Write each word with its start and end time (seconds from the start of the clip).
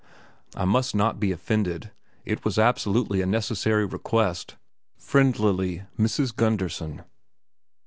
I 0.55 0.65
must 0.65 0.95
not 0.95 1.19
be 1.19 1.31
offended, 1.31 1.91
it 2.25 2.43
was 2.43 2.57
absolutely 2.57 3.21
a 3.21 3.27
necessary 3.27 3.85
request. 3.85 4.55
Friendlily 4.97 5.83
Mrs. 5.95 6.33
Gundersen. 6.33 7.03